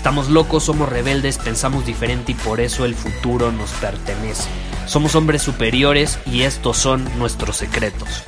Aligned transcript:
Estamos 0.00 0.30
locos, 0.30 0.64
somos 0.64 0.88
rebeldes, 0.88 1.36
pensamos 1.36 1.84
diferente 1.84 2.32
y 2.32 2.34
por 2.34 2.58
eso 2.58 2.86
el 2.86 2.94
futuro 2.94 3.52
nos 3.52 3.70
pertenece. 3.72 4.48
Somos 4.86 5.14
hombres 5.14 5.42
superiores 5.42 6.18
y 6.24 6.40
estos 6.40 6.78
son 6.78 7.04
nuestros 7.18 7.58
secretos. 7.58 8.24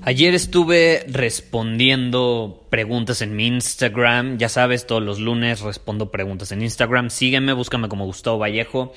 Ayer 0.00 0.34
estuve 0.34 1.04
respondiendo 1.08 2.64
preguntas 2.70 3.20
en 3.20 3.36
mi 3.36 3.46
Instagram. 3.46 4.38
Ya 4.38 4.48
sabes, 4.48 4.86
todos 4.86 5.02
los 5.02 5.20
lunes 5.20 5.60
respondo 5.60 6.10
preguntas 6.10 6.52
en 6.52 6.62
Instagram. 6.62 7.10
Sígueme, 7.10 7.52
búscame 7.52 7.90
como 7.90 8.06
Gustavo 8.06 8.38
Vallejo 8.38 8.94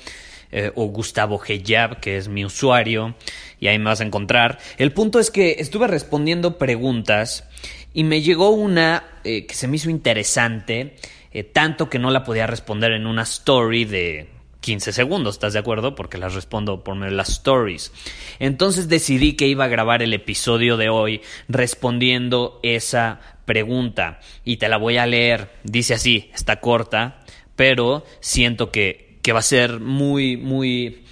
eh, 0.50 0.72
o 0.74 0.86
Gustavo 0.86 1.40
Heyab, 1.46 2.00
que 2.00 2.16
es 2.16 2.28
mi 2.28 2.44
usuario, 2.44 3.14
y 3.60 3.68
ahí 3.68 3.78
me 3.78 3.86
vas 3.86 4.00
a 4.00 4.04
encontrar. 4.04 4.58
El 4.76 4.92
punto 4.92 5.18
es 5.18 5.30
que 5.30 5.56
estuve 5.58 5.86
respondiendo 5.86 6.58
preguntas 6.58 7.44
y 7.92 8.04
me 8.04 8.22
llegó 8.22 8.50
una 8.50 9.04
eh, 9.24 9.46
que 9.46 9.54
se 9.54 9.68
me 9.68 9.76
hizo 9.76 9.90
interesante, 9.90 10.96
eh, 11.32 11.44
tanto 11.44 11.90
que 11.90 11.98
no 11.98 12.10
la 12.10 12.24
podía 12.24 12.46
responder 12.46 12.92
en 12.92 13.06
una 13.06 13.22
story 13.22 13.84
de 13.84 14.28
15 14.60 14.92
segundos, 14.92 15.36
¿estás 15.36 15.52
de 15.52 15.58
acuerdo? 15.58 15.94
Porque 15.94 16.18
las 16.18 16.34
respondo 16.34 16.82
por 16.82 16.94
medio 16.94 17.12
de 17.12 17.16
las 17.16 17.30
stories. 17.30 17.92
Entonces 18.38 18.88
decidí 18.88 19.34
que 19.34 19.46
iba 19.46 19.64
a 19.64 19.68
grabar 19.68 20.02
el 20.02 20.12
episodio 20.12 20.76
de 20.76 20.88
hoy 20.88 21.22
respondiendo 21.48 22.60
esa 22.62 23.20
pregunta 23.44 24.20
y 24.44 24.58
te 24.58 24.68
la 24.68 24.76
voy 24.76 24.98
a 24.98 25.06
leer. 25.06 25.50
Dice 25.62 25.94
así, 25.94 26.30
está 26.34 26.60
corta, 26.60 27.20
pero 27.56 28.04
siento 28.20 28.70
que, 28.70 29.07
que 29.28 29.34
va 29.34 29.40
a 29.40 29.42
ser 29.42 29.78
muy, 29.78 30.38
muy 30.38 31.04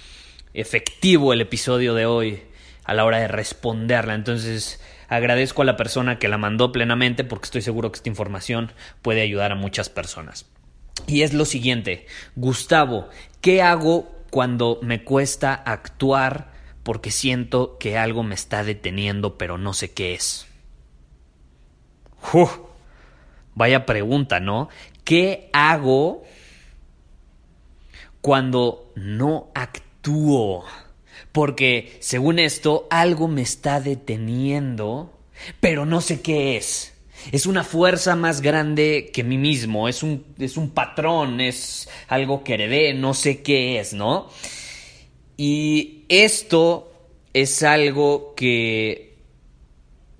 efectivo 0.55 1.33
el 1.33 1.41
episodio 1.41 1.93
de 1.93 2.07
hoy 2.07 2.41
a 2.83 2.95
la 2.95 3.05
hora 3.05 3.19
de 3.19 3.27
responderla. 3.27 4.15
Entonces 4.15 4.81
agradezco 5.07 5.61
a 5.61 5.65
la 5.65 5.77
persona 5.77 6.17
que 6.17 6.27
la 6.27 6.39
mandó 6.39 6.71
plenamente 6.71 7.23
porque 7.23 7.45
estoy 7.45 7.61
seguro 7.61 7.91
que 7.91 7.97
esta 7.97 8.09
información 8.09 8.71
puede 9.03 9.21
ayudar 9.21 9.51
a 9.51 9.55
muchas 9.55 9.89
personas. 9.89 10.47
Y 11.05 11.21
es 11.21 11.35
lo 11.35 11.45
siguiente, 11.45 12.07
Gustavo, 12.35 13.07
¿qué 13.39 13.61
hago 13.61 14.11
cuando 14.31 14.79
me 14.81 15.03
cuesta 15.03 15.53
actuar 15.53 16.49
porque 16.81 17.11
siento 17.11 17.77
que 17.77 17.99
algo 17.99 18.23
me 18.23 18.33
está 18.33 18.63
deteniendo 18.63 19.37
pero 19.37 19.59
no 19.59 19.73
sé 19.73 19.93
qué 19.93 20.15
es? 20.15 20.47
vaya 23.53 23.85
pregunta, 23.85 24.39
¿no? 24.39 24.69
¿Qué 25.03 25.51
hago 25.53 26.23
cuando 28.21 28.91
no 28.95 29.49
actúo? 29.53 30.65
Porque 31.31 31.97
según 31.99 32.39
esto, 32.39 32.87
algo 32.89 33.27
me 33.27 33.41
está 33.41 33.79
deteniendo, 33.79 35.11
pero 35.59 35.85
no 35.85 36.01
sé 36.01 36.21
qué 36.21 36.57
es 36.57 36.93
es 37.31 37.45
una 37.45 37.63
fuerza 37.63 38.15
más 38.15 38.41
grande 38.41 39.09
que 39.13 39.23
mí 39.23 39.37
mismo, 39.37 39.87
es 39.87 40.03
un, 40.03 40.25
es 40.39 40.57
un 40.57 40.69
patrón, 40.69 41.41
es 41.41 41.89
algo 42.07 42.43
que 42.43 42.53
heredé, 42.53 42.93
no 42.93 43.13
sé 43.13 43.41
qué 43.41 43.79
es, 43.79 43.93
¿no? 43.93 44.29
Y 45.35 46.05
esto 46.09 46.91
es 47.33 47.63
algo 47.63 48.33
que 48.35 49.06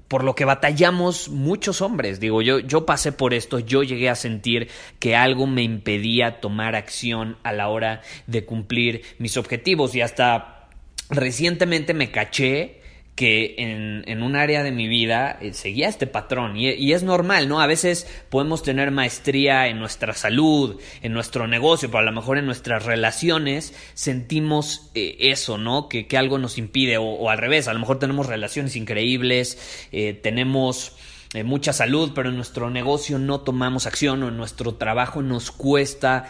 por 0.08 0.24
lo 0.24 0.36
que 0.36 0.46
batallamos 0.46 1.30
muchos 1.30 1.82
hombres. 1.82 2.20
Digo, 2.20 2.42
yo, 2.42 2.60
yo 2.60 2.86
pasé 2.86 3.12
por 3.12 3.34
esto, 3.34 3.60
yo 3.60 3.84
llegué 3.84 4.10
a 4.10 4.16
sentir 4.16 4.70
que 5.00 5.16
algo 5.16 5.48
me 5.48 5.64
impedía 5.64 6.40
tomar 6.40 6.76
acción 6.76 7.38
a 7.44 7.54
la 7.54 7.70
hora 7.70 8.02
de 8.26 8.46
cumplir 8.46 9.04
mis 9.20 9.38
objetivos 9.38 9.96
y 9.96 10.02
hasta 10.02 10.68
recientemente 11.10 11.94
me 11.94 12.12
caché 12.12 12.82
que 13.18 13.56
en, 13.58 14.22
un 14.22 14.36
área 14.36 14.62
de 14.62 14.72
mi 14.72 14.88
vida 14.88 15.40
eh, 15.42 15.52
seguía 15.54 15.90
este 15.90 16.06
patrón 16.06 16.56
y, 16.56 16.94
es 16.94 17.02
normal, 17.02 17.50
¿no? 17.50 17.60
A 17.60 17.66
veces 17.66 18.08
podemos 18.30 18.62
tener 18.62 18.92
maestría 18.92 19.68
en 19.68 19.80
nuestra 19.80 20.14
salud, 20.14 20.80
en 21.02 21.14
nuestro 21.14 21.48
negocio, 21.48 21.90
pero 21.90 22.02
a 22.02 22.04
lo 22.04 22.12
mejor 22.12 22.38
en 22.38 22.46
nuestras 22.46 22.86
relaciones 22.86 23.74
sentimos 23.96 24.92
eh, 24.94 25.18
eso, 25.20 25.58
¿no? 25.58 25.90
Que, 25.90 26.06
algo 26.16 26.38
nos 26.38 26.60
impide 26.60 27.00
o, 27.00 27.32
al 27.32 27.40
revés, 27.40 27.68
a 27.68 27.74
lo 27.74 27.80
mejor 27.80 27.98
tenemos 27.98 28.28
relaciones 28.28 28.76
increíbles, 28.76 29.88
eh, 29.92 30.14
tenemos 30.14 30.96
mucha 31.44 31.74
salud, 31.74 32.12
pero 32.16 32.30
en 32.30 32.36
nuestro 32.36 32.70
negocio 32.70 33.20
no 33.20 33.42
tomamos 33.42 33.86
acción 33.88 34.24
o 34.24 34.30
en 34.30 34.38
nuestro 34.38 34.76
trabajo 34.76 35.22
nos 35.22 35.52
cuesta 35.52 36.30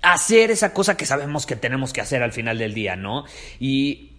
hacer 0.00 0.50
esa 0.50 0.72
cosa 0.72 0.96
que 0.96 1.06
sabemos 1.06 1.44
que 1.44 1.56
tenemos 1.56 1.92
que 1.92 2.00
hacer 2.00 2.22
al 2.22 2.32
final 2.32 2.58
del 2.58 2.72
día, 2.72 2.96
¿no? 2.96 3.24
Y 3.58 4.13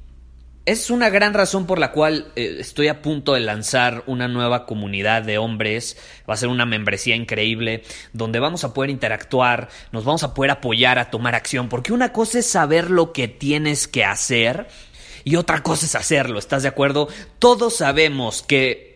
es 0.65 0.89
una 0.89 1.09
gran 1.09 1.33
razón 1.33 1.67
por 1.67 1.77
la 1.77 1.91
cual 1.91 2.31
eh, 2.35 2.57
estoy 2.59 2.87
a 2.87 3.01
punto 3.01 3.33
de 3.33 3.39
lanzar 3.39 4.03
una 4.07 4.27
nueva 4.27 4.65
comunidad 4.65 5.21
de 5.21 5.37
hombres. 5.37 5.97
Va 6.27 6.33
a 6.33 6.37
ser 6.37 6.49
una 6.49 6.65
membresía 6.65 7.15
increíble 7.15 7.83
donde 8.13 8.39
vamos 8.39 8.63
a 8.63 8.73
poder 8.73 8.89
interactuar, 8.89 9.69
nos 9.91 10.05
vamos 10.05 10.23
a 10.23 10.33
poder 10.33 10.51
apoyar 10.51 10.97
a 10.97 11.11
tomar 11.11 11.35
acción, 11.35 11.69
porque 11.69 11.93
una 11.93 12.11
cosa 12.11 12.39
es 12.39 12.47
saber 12.47 12.89
lo 12.89 13.13
que 13.13 13.27
tienes 13.27 13.87
que 13.87 14.03
hacer 14.03 14.67
y 15.23 15.35
otra 15.35 15.61
cosa 15.61 15.85
es 15.85 15.95
hacerlo, 15.95 16.39
¿estás 16.39 16.63
de 16.63 16.69
acuerdo? 16.69 17.07
Todos 17.39 17.77
sabemos 17.77 18.41
que 18.41 18.94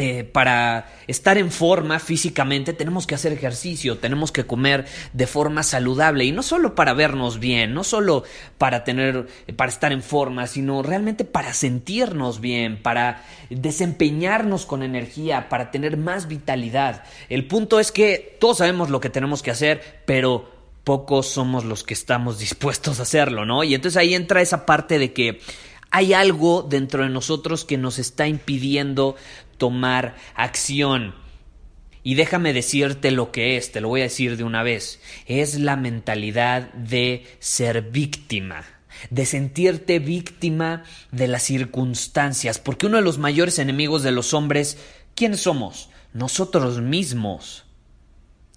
eh, 0.00 0.24
para 0.24 0.90
estar 1.08 1.36
en 1.36 1.50
forma 1.50 1.98
físicamente 1.98 2.72
tenemos 2.72 3.06
que 3.06 3.14
hacer 3.14 3.34
ejercicio, 3.34 3.98
tenemos 3.98 4.32
que 4.32 4.46
comer 4.46 4.86
de 5.12 5.26
forma 5.26 5.62
saludable 5.62 6.24
y 6.24 6.32
no 6.32 6.42
solo 6.42 6.74
para 6.74 6.94
vernos 6.94 7.38
bien, 7.38 7.74
no 7.74 7.84
solo 7.84 8.24
para 8.56 8.82
tener, 8.82 9.26
para 9.56 9.70
estar 9.70 9.92
en 9.92 10.02
forma, 10.02 10.46
sino 10.46 10.82
realmente 10.82 11.26
para 11.26 11.52
sentirnos 11.52 12.40
bien, 12.40 12.82
para 12.82 13.26
desempeñarnos 13.50 14.64
con 14.64 14.82
energía, 14.82 15.50
para 15.50 15.70
tener 15.70 15.98
más 15.98 16.28
vitalidad. 16.28 17.04
El 17.28 17.46
punto 17.46 17.78
es 17.78 17.92
que 17.92 18.38
todos 18.40 18.56
sabemos 18.56 18.88
lo 18.88 19.00
que 19.00 19.10
tenemos 19.10 19.42
que 19.42 19.50
hacer, 19.50 20.02
pero 20.06 20.50
pocos 20.82 21.26
somos 21.26 21.66
los 21.66 21.84
que 21.84 21.92
estamos 21.92 22.38
dispuestos 22.38 23.00
a 23.00 23.02
hacerlo, 23.02 23.44
¿no? 23.44 23.64
Y 23.64 23.74
entonces 23.74 23.98
ahí 23.98 24.14
entra 24.14 24.40
esa 24.40 24.64
parte 24.64 24.98
de 24.98 25.12
que 25.12 25.40
hay 25.90 26.14
algo 26.14 26.62
dentro 26.62 27.02
de 27.02 27.10
nosotros 27.10 27.64
que 27.64 27.76
nos 27.76 27.98
está 27.98 28.28
impidiendo 28.28 29.16
tomar 29.60 30.16
acción. 30.34 31.14
Y 32.02 32.14
déjame 32.14 32.54
decirte 32.54 33.10
lo 33.10 33.30
que 33.30 33.56
es, 33.56 33.72
te 33.72 33.82
lo 33.82 33.88
voy 33.88 34.00
a 34.00 34.04
decir 34.04 34.38
de 34.38 34.42
una 34.42 34.62
vez. 34.62 35.00
Es 35.26 35.60
la 35.60 35.76
mentalidad 35.76 36.72
de 36.72 37.26
ser 37.38 37.82
víctima, 37.82 38.64
de 39.10 39.26
sentirte 39.26 39.98
víctima 39.98 40.82
de 41.12 41.28
las 41.28 41.42
circunstancias, 41.42 42.58
porque 42.58 42.86
uno 42.86 42.96
de 42.96 43.02
los 43.02 43.18
mayores 43.18 43.58
enemigos 43.58 44.02
de 44.02 44.12
los 44.12 44.32
hombres, 44.32 44.78
¿quiénes 45.14 45.42
somos? 45.42 45.90
Nosotros 46.14 46.80
mismos. 46.80 47.66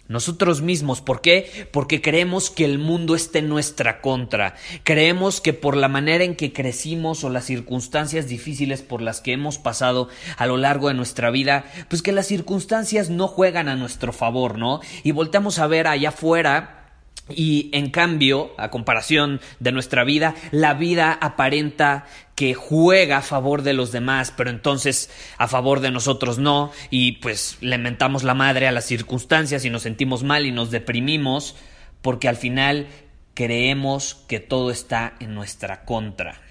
Nosotros 0.09 0.61
mismos, 0.61 0.99
¿por 0.99 1.21
qué? 1.21 1.67
Porque 1.71 2.01
creemos 2.01 2.49
que 2.49 2.65
el 2.65 2.77
mundo 2.77 3.15
está 3.15 3.39
en 3.39 3.47
nuestra 3.47 4.01
contra. 4.01 4.55
Creemos 4.83 5.39
que 5.39 5.53
por 5.53 5.77
la 5.77 5.87
manera 5.87 6.25
en 6.25 6.35
que 6.35 6.51
crecimos 6.51 7.23
o 7.23 7.29
las 7.29 7.45
circunstancias 7.45 8.27
difíciles 8.27 8.81
por 8.81 9.01
las 9.01 9.21
que 9.21 9.31
hemos 9.31 9.57
pasado 9.57 10.09
a 10.35 10.45
lo 10.45 10.57
largo 10.57 10.89
de 10.89 10.93
nuestra 10.93 11.31
vida, 11.31 11.63
pues 11.87 12.01
que 12.01 12.11
las 12.11 12.27
circunstancias 12.27 13.09
no 13.09 13.29
juegan 13.29 13.69
a 13.69 13.77
nuestro 13.77 14.11
favor, 14.11 14.57
¿no? 14.57 14.81
Y 15.03 15.11
volteamos 15.11 15.57
a 15.59 15.67
ver 15.67 15.87
allá 15.87 16.09
afuera 16.09 16.82
y 17.29 17.69
en 17.71 17.89
cambio, 17.89 18.51
a 18.57 18.69
comparación 18.69 19.39
de 19.59 19.71
nuestra 19.71 20.03
vida, 20.03 20.35
la 20.51 20.73
vida 20.73 21.13
aparenta 21.13 22.05
que 22.35 22.53
juega 22.53 23.17
a 23.17 23.21
favor 23.21 23.61
de 23.61 23.73
los 23.73 23.93
demás, 23.93 24.33
pero 24.35 24.49
entonces 24.49 25.09
a 25.37 25.47
favor 25.47 25.79
de 25.79 25.91
nosotros 25.91 26.37
no, 26.37 26.71
y 26.89 27.13
pues 27.13 27.57
le 27.61 27.77
mentamos 27.77 28.23
la 28.23 28.33
madre 28.33 28.67
a 28.67 28.73
las 28.73 28.85
circunstancias 28.85 29.63
y 29.63 29.69
nos 29.69 29.83
sentimos 29.83 30.23
mal 30.23 30.45
y 30.45 30.51
nos 30.51 30.69
deprimimos, 30.69 31.55
porque 32.01 32.27
al 32.27 32.35
final 32.35 32.87
creemos 33.33 34.15
que 34.27 34.41
todo 34.41 34.69
está 34.69 35.15
en 35.21 35.33
nuestra 35.33 35.85
contra. 35.85 36.41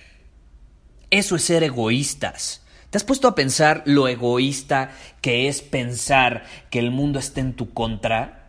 Eso 1.11 1.37
es 1.37 1.43
ser 1.43 1.63
egoístas. 1.63 2.65
¿Te 2.89 2.97
has 2.97 3.05
puesto 3.05 3.29
a 3.29 3.35
pensar 3.35 3.83
lo 3.85 4.09
egoísta 4.09 4.91
que 5.21 5.49
es 5.49 5.61
pensar 5.61 6.45
que 6.71 6.79
el 6.79 6.91
mundo 6.91 7.19
está 7.19 7.41
en 7.41 7.53
tu 7.53 7.75
contra? 7.75 8.42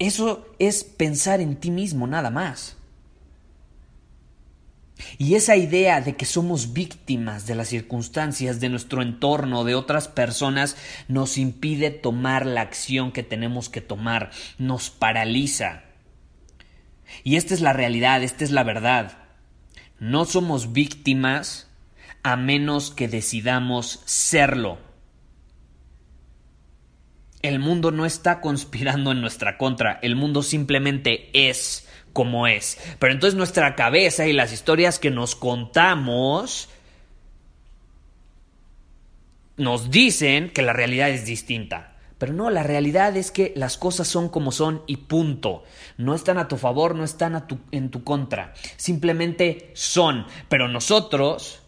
Eso 0.00 0.48
es 0.58 0.82
pensar 0.82 1.42
en 1.42 1.56
ti 1.56 1.70
mismo 1.70 2.06
nada 2.06 2.30
más. 2.30 2.78
Y 5.18 5.34
esa 5.34 5.56
idea 5.56 6.00
de 6.00 6.16
que 6.16 6.24
somos 6.24 6.72
víctimas 6.72 7.46
de 7.46 7.54
las 7.54 7.68
circunstancias, 7.68 8.60
de 8.60 8.70
nuestro 8.70 9.02
entorno, 9.02 9.62
de 9.62 9.74
otras 9.74 10.08
personas, 10.08 10.76
nos 11.08 11.36
impide 11.36 11.90
tomar 11.90 12.46
la 12.46 12.62
acción 12.62 13.12
que 13.12 13.22
tenemos 13.22 13.68
que 13.68 13.82
tomar, 13.82 14.30
nos 14.56 14.88
paraliza. 14.88 15.82
Y 17.22 17.36
esta 17.36 17.52
es 17.52 17.60
la 17.60 17.74
realidad, 17.74 18.22
esta 18.22 18.42
es 18.42 18.52
la 18.52 18.62
verdad. 18.62 19.18
No 19.98 20.24
somos 20.24 20.72
víctimas 20.72 21.68
a 22.22 22.36
menos 22.36 22.90
que 22.90 23.06
decidamos 23.06 24.00
serlo. 24.06 24.89
El 27.42 27.58
mundo 27.58 27.90
no 27.90 28.04
está 28.04 28.40
conspirando 28.40 29.12
en 29.12 29.20
nuestra 29.20 29.56
contra, 29.56 29.98
el 30.02 30.16
mundo 30.16 30.42
simplemente 30.42 31.30
es 31.32 31.88
como 32.12 32.46
es. 32.46 32.78
Pero 32.98 33.12
entonces 33.12 33.36
nuestra 33.36 33.74
cabeza 33.76 34.26
y 34.26 34.32
las 34.32 34.52
historias 34.52 34.98
que 34.98 35.10
nos 35.10 35.36
contamos 35.36 36.68
nos 39.56 39.90
dicen 39.90 40.50
que 40.50 40.62
la 40.62 40.72
realidad 40.72 41.10
es 41.10 41.24
distinta. 41.24 41.96
Pero 42.18 42.34
no, 42.34 42.50
la 42.50 42.62
realidad 42.62 43.16
es 43.16 43.30
que 43.30 43.54
las 43.56 43.78
cosas 43.78 44.06
son 44.06 44.28
como 44.28 44.52
son 44.52 44.82
y 44.86 44.98
punto. 44.98 45.64
No 45.96 46.14
están 46.14 46.36
a 46.36 46.48
tu 46.48 46.58
favor, 46.58 46.94
no 46.94 47.04
están 47.04 47.46
en 47.70 47.90
tu 47.90 48.04
contra. 48.04 48.52
Simplemente 48.76 49.70
son. 49.74 50.26
Pero 50.50 50.68
nosotros, 50.68 51.62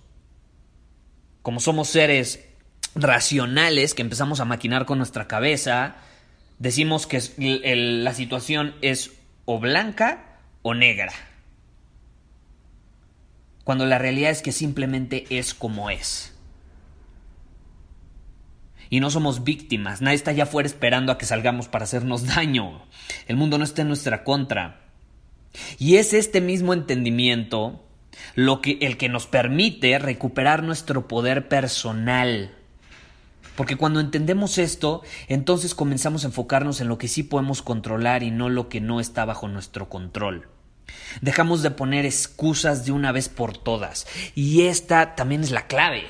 como 1.40 1.58
somos 1.58 1.88
seres 1.88 2.51
racionales 2.94 3.94
que 3.94 4.02
empezamos 4.02 4.40
a 4.40 4.44
maquinar 4.44 4.86
con 4.86 4.98
nuestra 4.98 5.26
cabeza, 5.26 5.96
decimos 6.58 7.06
que 7.06 7.20
la 8.02 8.14
situación 8.14 8.74
es 8.82 9.12
o 9.44 9.58
blanca 9.58 10.38
o 10.62 10.74
negra. 10.74 11.12
Cuando 13.64 13.86
la 13.86 13.98
realidad 13.98 14.30
es 14.30 14.42
que 14.42 14.52
simplemente 14.52 15.24
es 15.30 15.54
como 15.54 15.90
es. 15.90 16.34
Y 18.90 19.00
no 19.00 19.10
somos 19.10 19.42
víctimas, 19.42 20.02
nadie 20.02 20.16
está 20.16 20.32
allá 20.32 20.42
afuera 20.42 20.66
esperando 20.66 21.12
a 21.12 21.18
que 21.18 21.24
salgamos 21.24 21.68
para 21.68 21.84
hacernos 21.84 22.26
daño. 22.26 22.82
El 23.26 23.36
mundo 23.36 23.56
no 23.56 23.64
está 23.64 23.82
en 23.82 23.88
nuestra 23.88 24.22
contra. 24.22 24.80
Y 25.78 25.96
es 25.96 26.12
este 26.12 26.40
mismo 26.40 26.74
entendimiento 26.74 27.84
lo 28.34 28.60
que 28.60 28.78
el 28.82 28.98
que 28.98 29.08
nos 29.08 29.26
permite 29.26 29.98
recuperar 29.98 30.62
nuestro 30.62 31.08
poder 31.08 31.48
personal. 31.48 32.54
Porque 33.56 33.76
cuando 33.76 34.00
entendemos 34.00 34.58
esto, 34.58 35.02
entonces 35.28 35.74
comenzamos 35.74 36.24
a 36.24 36.28
enfocarnos 36.28 36.80
en 36.80 36.88
lo 36.88 36.98
que 36.98 37.08
sí 37.08 37.22
podemos 37.22 37.62
controlar 37.62 38.22
y 38.22 38.30
no 38.30 38.48
lo 38.48 38.68
que 38.68 38.80
no 38.80 39.00
está 39.00 39.24
bajo 39.24 39.48
nuestro 39.48 39.88
control. 39.88 40.48
Dejamos 41.20 41.62
de 41.62 41.70
poner 41.70 42.04
excusas 42.06 42.84
de 42.84 42.92
una 42.92 43.12
vez 43.12 43.28
por 43.28 43.56
todas. 43.56 44.06
Y 44.34 44.62
esta 44.62 45.14
también 45.14 45.42
es 45.42 45.50
la 45.50 45.66
clave. 45.66 46.04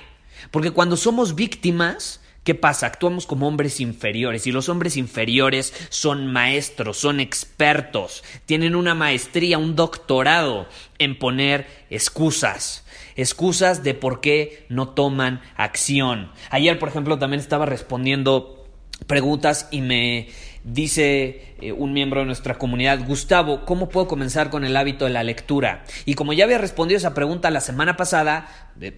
Porque 0.50 0.70
cuando 0.70 0.96
somos 0.96 1.34
víctimas, 1.34 2.21
¿Qué 2.44 2.56
pasa? 2.56 2.86
Actuamos 2.86 3.26
como 3.26 3.46
hombres 3.46 3.78
inferiores 3.78 4.48
y 4.48 4.52
los 4.52 4.68
hombres 4.68 4.96
inferiores 4.96 5.72
son 5.90 6.26
maestros, 6.26 6.96
son 6.96 7.20
expertos, 7.20 8.24
tienen 8.46 8.74
una 8.74 8.96
maestría, 8.96 9.58
un 9.58 9.76
doctorado 9.76 10.66
en 10.98 11.16
poner 11.16 11.68
excusas, 11.88 12.84
excusas 13.14 13.84
de 13.84 13.94
por 13.94 14.20
qué 14.20 14.66
no 14.68 14.88
toman 14.88 15.40
acción. 15.56 16.32
Ayer, 16.50 16.80
por 16.80 16.88
ejemplo, 16.88 17.16
también 17.16 17.38
estaba 17.38 17.64
respondiendo 17.64 18.66
preguntas 19.06 19.68
y 19.70 19.80
me 19.80 20.28
dice 20.64 21.54
eh, 21.60 21.72
un 21.72 21.92
miembro 21.92 22.20
de 22.20 22.26
nuestra 22.26 22.58
comunidad, 22.58 23.04
Gustavo, 23.06 23.64
¿cómo 23.64 23.88
puedo 23.88 24.06
comenzar 24.08 24.50
con 24.50 24.64
el 24.64 24.76
hábito 24.76 25.04
de 25.04 25.10
la 25.10 25.22
lectura? 25.22 25.84
Y 26.04 26.14
como 26.14 26.32
ya 26.32 26.44
había 26.44 26.58
respondido 26.58 26.98
esa 26.98 27.14
pregunta 27.14 27.50
la 27.50 27.60
semana 27.60 27.96
pasada, 27.96 28.48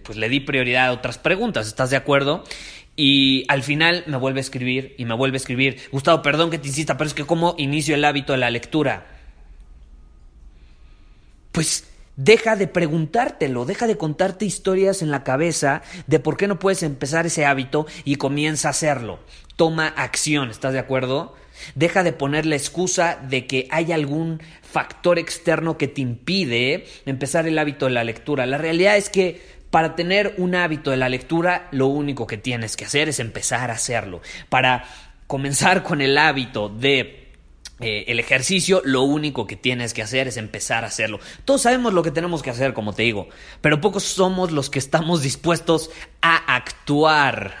pues 0.03 0.17
le 0.17 0.29
di 0.29 0.39
prioridad 0.39 0.87
a 0.87 0.91
otras 0.91 1.17
preguntas, 1.17 1.67
¿estás 1.67 1.89
de 1.89 1.97
acuerdo? 1.97 2.43
Y 2.95 3.45
al 3.49 3.63
final 3.63 4.03
me 4.07 4.17
vuelve 4.17 4.39
a 4.39 4.41
escribir 4.41 4.95
y 4.97 5.05
me 5.05 5.15
vuelve 5.15 5.35
a 5.35 5.39
escribir, 5.39 5.79
Gustavo, 5.91 6.21
perdón 6.21 6.49
que 6.49 6.59
te 6.59 6.67
insista, 6.67 6.97
pero 6.97 7.07
es 7.07 7.13
que 7.13 7.25
¿cómo 7.25 7.55
inicio 7.57 7.95
el 7.95 8.05
hábito 8.05 8.33
de 8.33 8.39
la 8.39 8.49
lectura? 8.49 9.07
Pues 11.51 11.85
Deja 12.17 12.55
de 12.55 12.67
preguntártelo, 12.67 13.65
deja 13.65 13.87
de 13.87 13.97
contarte 13.97 14.45
historias 14.45 15.01
en 15.01 15.11
la 15.11 15.25
cabeza 15.25 15.81
de 16.07 16.21
por 16.21 16.37
qué 16.37 16.47
no 16.47 16.59
puedes 16.59 16.81
empezar 16.81 17.25
ese 17.25 17.45
hábito 17.45 17.87
y 18.05 18.15
comienza 18.15 18.69
a 18.69 18.71
hacerlo. 18.71 19.19
Toma 19.57 19.87
acción, 19.87 20.49
¿estás 20.49 20.71
de 20.71 20.79
acuerdo? 20.79 21.35
Deja 21.75 22.03
de 22.03 22.13
poner 22.13 22.45
la 22.45 22.55
excusa 22.55 23.19
de 23.27 23.47
que 23.47 23.67
hay 23.71 23.91
algún 23.91 24.41
factor 24.61 25.19
externo 25.19 25.77
que 25.77 25.87
te 25.87 26.01
impide 26.01 26.85
empezar 27.05 27.47
el 27.47 27.57
hábito 27.57 27.85
de 27.85 27.91
la 27.91 28.03
lectura. 28.03 28.45
La 28.45 28.57
realidad 28.57 28.97
es 28.97 29.09
que 29.09 29.41
para 29.69 29.95
tener 29.95 30.35
un 30.37 30.55
hábito 30.55 30.91
de 30.91 30.97
la 30.97 31.09
lectura, 31.09 31.67
lo 31.71 31.87
único 31.87 32.27
que 32.27 32.37
tienes 32.37 32.77
que 32.77 32.85
hacer 32.85 33.09
es 33.09 33.19
empezar 33.19 33.71
a 33.71 33.73
hacerlo. 33.73 34.21
Para 34.47 34.85
comenzar 35.27 35.83
con 35.83 36.01
el 36.01 36.17
hábito 36.17 36.69
de 36.69 37.25
eh, 37.81 38.05
el 38.07 38.21
ejercicio, 38.21 38.81
lo 38.85 39.01
único 39.01 39.45
que 39.47 39.57
tienes 39.57 39.93
que 39.93 40.01
hacer 40.01 40.29
es 40.29 40.37
empezar 40.37 40.85
a 40.85 40.87
hacerlo. 40.87 41.19
Todos 41.43 41.63
sabemos 41.63 41.93
lo 41.93 42.03
que 42.03 42.11
tenemos 42.11 42.41
que 42.41 42.49
hacer, 42.49 42.73
como 42.73 42.93
te 42.93 43.03
digo, 43.03 43.27
pero 43.59 43.81
pocos 43.81 44.03
somos 44.03 44.51
los 44.51 44.69
que 44.69 44.79
estamos 44.79 45.21
dispuestos 45.21 45.89
a 46.21 46.55
actuar, 46.55 47.55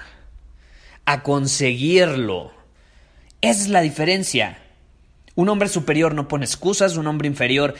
a 1.03 1.21
conseguirlo. 1.21 2.54
Esa 3.45 3.61
es 3.61 3.69
la 3.69 3.81
diferencia. 3.81 4.59
Un 5.35 5.49
hombre 5.49 5.69
superior 5.69 6.13
no 6.13 6.27
pone 6.27 6.45
excusas, 6.45 6.97
un 6.97 7.07
hombre 7.07 7.27
inferior 7.27 7.75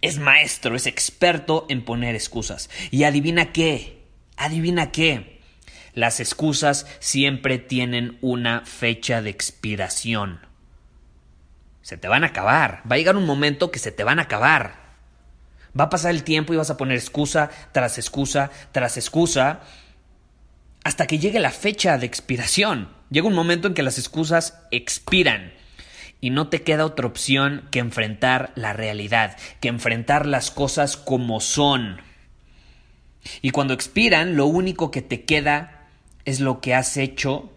es 0.00 0.18
maestro, 0.18 0.76
es 0.76 0.86
experto 0.86 1.66
en 1.68 1.84
poner 1.84 2.14
excusas. 2.14 2.70
Y 2.90 3.04
adivina 3.04 3.52
qué, 3.52 4.02
adivina 4.36 4.92
qué. 4.92 5.40
Las 5.94 6.20
excusas 6.20 6.86
siempre 7.00 7.58
tienen 7.58 8.18
una 8.20 8.64
fecha 8.64 9.22
de 9.22 9.30
expiración 9.30 10.50
se 11.90 11.96
te 11.96 12.06
van 12.06 12.22
a 12.22 12.28
acabar. 12.28 12.82
Va 12.88 12.94
a 12.94 12.98
llegar 12.98 13.16
un 13.16 13.26
momento 13.26 13.72
que 13.72 13.80
se 13.80 13.90
te 13.90 14.04
van 14.04 14.20
a 14.20 14.22
acabar. 14.22 14.74
Va 15.78 15.84
a 15.84 15.90
pasar 15.90 16.12
el 16.12 16.22
tiempo 16.22 16.52
y 16.52 16.56
vas 16.56 16.70
a 16.70 16.76
poner 16.76 16.96
excusa 16.96 17.50
tras 17.72 17.98
excusa 17.98 18.52
tras 18.70 18.96
excusa 18.96 19.60
hasta 20.84 21.06
que 21.06 21.18
llegue 21.18 21.40
la 21.40 21.50
fecha 21.50 21.98
de 21.98 22.06
expiración. 22.06 22.88
Llega 23.10 23.28
un 23.28 23.34
momento 23.34 23.68
en 23.68 23.74
que 23.74 23.82
las 23.82 23.98
excusas 23.98 24.58
expiran 24.70 25.52
y 26.20 26.30
no 26.30 26.48
te 26.48 26.62
queda 26.62 26.84
otra 26.84 27.06
opción 27.06 27.68
que 27.70 27.78
enfrentar 27.78 28.52
la 28.54 28.72
realidad, 28.72 29.36
que 29.60 29.68
enfrentar 29.68 30.26
las 30.26 30.50
cosas 30.50 30.96
como 30.96 31.40
son. 31.40 32.00
Y 33.42 33.50
cuando 33.50 33.74
expiran, 33.74 34.36
lo 34.36 34.46
único 34.46 34.90
que 34.90 35.02
te 35.02 35.24
queda 35.24 35.88
es 36.24 36.40
lo 36.40 36.60
que 36.60 36.74
has 36.74 36.96
hecho 36.96 37.52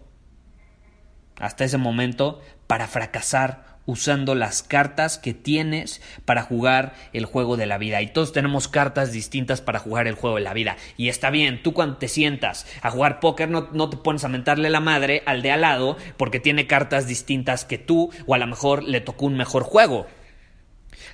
hasta 1.39 1.65
ese 1.65 1.77
momento 1.77 2.41
para 2.67 2.87
fracasar 2.87 3.72
usando 3.85 4.35
las 4.35 4.63
cartas 4.63 5.17
que 5.17 5.33
tienes 5.33 6.01
para 6.25 6.43
jugar 6.43 6.93
el 7.13 7.25
juego 7.25 7.57
de 7.57 7.65
la 7.65 7.77
vida. 7.77 8.01
Y 8.01 8.07
todos 8.07 8.31
tenemos 8.31 8.67
cartas 8.67 9.11
distintas 9.11 9.61
para 9.61 9.79
jugar 9.79 10.07
el 10.07 10.15
juego 10.15 10.37
de 10.37 10.43
la 10.43 10.53
vida. 10.53 10.77
Y 10.97 11.09
está 11.09 11.29
bien, 11.29 11.61
tú 11.61 11.73
cuando 11.73 11.97
te 11.97 12.07
sientas 12.07 12.65
a 12.81 12.91
jugar 12.91 13.19
póker 13.19 13.49
no, 13.49 13.69
no, 13.73 13.89
te 13.89 13.97
pones 13.97 14.23
a 14.23 14.29
mentarle 14.29 14.69
la 14.69 14.79
madre 14.79 15.23
al 15.25 15.41
de 15.41 15.51
al 15.51 15.61
lado 15.61 15.97
porque 16.17 16.39
tiene 16.39 16.67
cartas 16.67 17.07
distintas 17.07 17.65
que 17.65 17.77
tú 17.77 18.11
o 18.25 18.33
a 18.33 18.37
lo 18.37 18.47
mejor 18.47 18.83
le 18.83 19.01
tocó 19.01 19.25
un 19.25 19.37
mejor 19.37 19.63
juego. 19.63 20.07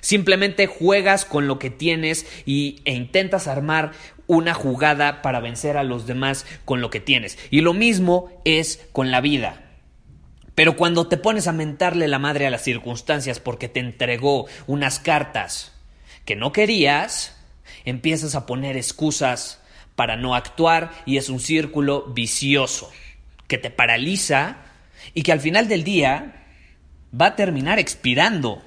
Simplemente 0.00 0.66
juegas 0.66 1.24
con 1.24 1.46
lo 1.46 1.58
que 1.58 1.70
tienes 1.70 2.26
y, 2.46 2.80
e 2.84 2.94
intentas 2.94 3.48
armar 3.48 3.92
una 4.26 4.54
jugada 4.54 5.22
para 5.22 5.40
vencer 5.40 5.76
a 5.76 5.82
los 5.82 6.06
demás 6.06 6.46
con 6.64 6.80
lo 6.80 6.90
que 6.90 7.00
tienes. 7.00 7.38
Y 7.50 7.60
lo 7.60 7.74
mismo 7.74 8.30
es 8.44 8.86
con 8.92 9.10
la 9.10 9.20
vida. 9.20 9.69
Pero 10.60 10.76
cuando 10.76 11.06
te 11.06 11.16
pones 11.16 11.46
a 11.46 11.54
mentarle 11.54 12.06
la 12.06 12.18
madre 12.18 12.46
a 12.46 12.50
las 12.50 12.60
circunstancias 12.60 13.40
porque 13.40 13.70
te 13.70 13.80
entregó 13.80 14.44
unas 14.66 15.00
cartas 15.00 15.72
que 16.26 16.36
no 16.36 16.52
querías, 16.52 17.34
empiezas 17.86 18.34
a 18.34 18.44
poner 18.44 18.76
excusas 18.76 19.62
para 19.94 20.16
no 20.16 20.34
actuar 20.34 20.90
y 21.06 21.16
es 21.16 21.30
un 21.30 21.40
círculo 21.40 22.04
vicioso 22.12 22.90
que 23.46 23.56
te 23.56 23.70
paraliza 23.70 24.58
y 25.14 25.22
que 25.22 25.32
al 25.32 25.40
final 25.40 25.66
del 25.66 25.82
día 25.82 26.44
va 27.18 27.28
a 27.28 27.36
terminar 27.36 27.78
expirando. 27.78 28.62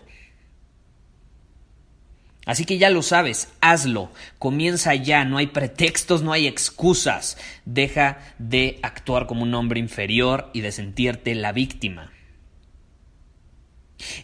Así 2.45 2.65
que 2.65 2.77
ya 2.77 2.89
lo 2.89 3.01
sabes, 3.01 3.49
hazlo, 3.61 4.11
comienza 4.37 4.93
ya, 4.95 5.23
no 5.23 5.37
hay 5.37 5.47
pretextos, 5.47 6.23
no 6.23 6.33
hay 6.33 6.45
excusas, 6.45 7.37
deja 7.65 8.19
de 8.37 8.79
actuar 8.81 9.27
como 9.27 9.43
un 9.43 9.53
hombre 9.53 9.79
inferior 9.79 10.49
y 10.53 10.59
de 10.59 10.73
sentirte 10.73 11.35
la 11.35 11.53
víctima. 11.53 12.11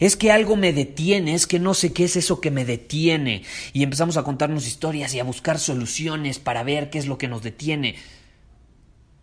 Es 0.02 0.18
que 0.18 0.32
algo 0.32 0.58
me 0.58 0.74
detiene, 0.74 1.34
es 1.34 1.48
que 1.48 1.60
no 1.60 1.74
sé 1.74 1.94
qué 1.94 2.04
es 2.04 2.18
eso 2.18 2.42
que 2.42 2.52
me 2.52 2.66
detiene. 2.66 3.44
Y 3.72 3.84
empezamos 3.84 4.18
a 4.18 4.24
contarnos 4.24 4.68
historias 4.68 5.14
y 5.14 5.22
a 5.22 5.24
buscar 5.24 5.58
soluciones 5.58 6.40
para 6.40 6.64
ver 6.64 6.90
qué 6.90 6.98
es 6.98 7.08
lo 7.08 7.18
que 7.18 7.30
nos 7.30 7.44
detiene. 7.44 7.96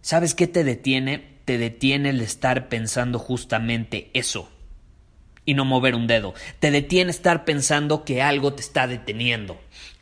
¿Sabes 0.01 0.35
qué 0.35 0.47
te 0.47 0.65
detiene? 0.65 1.37
Te 1.45 1.59
detiene 1.59 2.09
el 2.09 2.23
estar 2.23 2.71
pensando 2.71 3.19
justamente 3.19 4.11
eso 4.15 4.49
y 5.47 5.55
no 5.55 5.65
mover 5.65 5.95
un 5.95 6.07
dedo. 6.07 6.35
Te 6.59 6.71
detiene 6.71 7.11
estar 7.11 7.47
pensando 7.47 8.05
que 8.05 8.21
algo 8.21 8.53
te 8.53 8.61
está 8.61 8.87
deteniendo. 8.87 9.59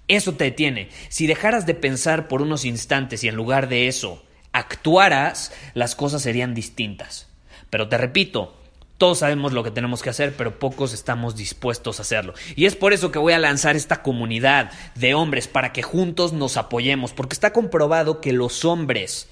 Eso 0.08 0.34
te 0.34 0.44
detiene. 0.44 0.88
Si 1.08 1.28
dejaras 1.28 1.66
de 1.66 1.74
pensar 1.74 2.26
por 2.26 2.42
unos 2.42 2.64
instantes 2.64 3.22
y 3.22 3.28
en 3.28 3.36
lugar 3.36 3.68
de 3.68 3.86
eso 3.86 4.24
actuaras, 4.52 5.52
las 5.74 5.94
cosas 5.94 6.22
serían 6.22 6.54
distintas. 6.54 7.28
Pero 7.70 7.88
te 7.88 7.98
repito, 7.98 8.56
todos 8.98 9.18
sabemos 9.18 9.52
lo 9.52 9.64
que 9.64 9.72
tenemos 9.72 10.02
que 10.02 10.10
hacer, 10.10 10.34
pero 10.36 10.58
pocos 10.58 10.92
estamos 10.92 11.36
dispuestos 11.36 11.98
a 11.98 12.02
hacerlo. 12.02 12.34
Y 12.54 12.66
es 12.66 12.76
por 12.76 12.92
eso 12.92 13.10
que 13.10 13.18
voy 13.18 13.32
a 13.32 13.38
lanzar 13.38 13.74
esta 13.74 14.02
comunidad 14.02 14.70
de 14.94 15.14
hombres 15.14 15.48
para 15.48 15.72
que 15.72 15.82
juntos 15.82 16.32
nos 16.32 16.56
apoyemos, 16.56 17.12
porque 17.12 17.34
está 17.34 17.52
comprobado 17.52 18.20
que 18.20 18.32
los 18.32 18.64
hombres 18.64 19.28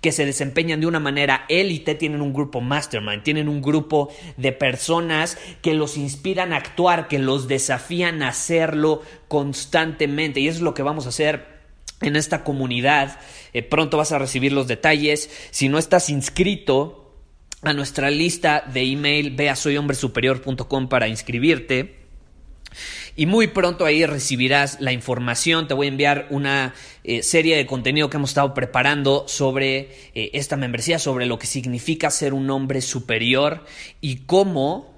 que 0.00 0.12
se 0.12 0.24
desempeñan 0.24 0.80
de 0.80 0.86
una 0.86 1.00
manera 1.00 1.44
élite 1.48 1.94
tienen 1.94 2.22
un 2.22 2.32
grupo 2.32 2.60
mastermind, 2.60 3.22
tienen 3.22 3.48
un 3.48 3.60
grupo 3.60 4.08
de 4.36 4.52
personas 4.52 5.36
que 5.62 5.74
los 5.74 5.96
inspiran 5.96 6.52
a 6.52 6.56
actuar, 6.56 7.06
que 7.08 7.18
los 7.18 7.48
desafían 7.48 8.22
a 8.22 8.28
hacerlo 8.28 9.02
constantemente. 9.28 10.40
Y 10.40 10.48
eso 10.48 10.58
es 10.58 10.62
lo 10.62 10.74
que 10.74 10.82
vamos 10.82 11.06
a 11.06 11.10
hacer 11.10 11.60
en 12.00 12.16
esta 12.16 12.44
comunidad. 12.44 13.20
Eh, 13.52 13.62
pronto 13.62 13.98
vas 13.98 14.12
a 14.12 14.18
recibir 14.18 14.52
los 14.52 14.66
detalles. 14.66 15.30
Si 15.50 15.68
no 15.68 15.78
estás 15.78 16.08
inscrito, 16.08 16.96
a 17.62 17.72
nuestra 17.72 18.10
lista 18.10 18.64
de 18.72 18.82
email, 18.82 19.36
ve 19.36 19.50
a 19.50 19.56
soyhombresuperior.com 19.56 20.88
para 20.88 21.08
inscribirte. 21.08 21.96
Y 23.16 23.26
muy 23.26 23.48
pronto 23.48 23.84
ahí 23.84 24.06
recibirás 24.06 24.80
la 24.80 24.92
información. 24.92 25.68
Te 25.68 25.74
voy 25.74 25.86
a 25.86 25.90
enviar 25.90 26.26
una 26.30 26.74
eh, 27.04 27.22
serie 27.22 27.56
de 27.56 27.66
contenido 27.66 28.08
que 28.10 28.16
hemos 28.16 28.30
estado 28.30 28.54
preparando 28.54 29.24
sobre 29.28 29.90
eh, 30.14 30.30
esta 30.34 30.56
membresía, 30.56 30.98
sobre 30.98 31.26
lo 31.26 31.38
que 31.38 31.46
significa 31.46 32.10
ser 32.10 32.34
un 32.34 32.48
hombre 32.50 32.80
superior 32.80 33.64
y 34.00 34.18
cómo 34.26 34.94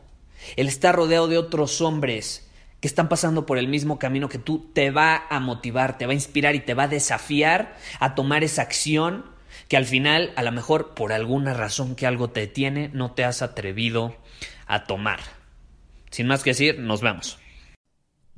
el 0.57 0.69
estar 0.69 0.95
rodeado 0.95 1.29
de 1.29 1.39
otros 1.39 1.81
hombres 1.81 2.49
que 2.81 2.89
están 2.89 3.09
pasando 3.09 3.47
por 3.47 3.59
el 3.59 3.69
mismo 3.69 3.99
camino 3.99 4.29
que 4.29 4.39
tú 4.39 4.71
te 4.73 4.91
va 4.91 5.25
a 5.31 5.39
motivar, 5.39 5.99
te 5.99 6.07
va 6.07 6.13
a 6.13 6.15
inspirar 6.15 6.57
y 6.57 6.61
te 6.61 6.75
va 6.75 6.85
a 6.85 6.89
desafiar 6.89 7.77
a 8.01 8.17
tomar 8.17 8.43
esa 8.43 8.63
acción 8.63 9.25
que 9.69 9.77
al 9.77 9.87
final, 9.87 10.33
a 10.37 10.43
lo 10.43 10.53
mejor 10.53 10.95
por 10.95 11.13
alguna 11.13 11.55
razón 11.55 11.95
que 11.95 12.07
algo 12.07 12.31
te 12.31 12.41
detiene, 12.41 12.91
no 12.93 13.13
te 13.13 13.25
has 13.25 13.41
atrevido 13.41 14.17
a 14.67 14.85
tomar. 14.85 15.21
Sin 16.11 16.27
más 16.27 16.43
que 16.43 16.51
decir, 16.51 16.79
nos 16.79 17.01
vemos. 17.01 17.39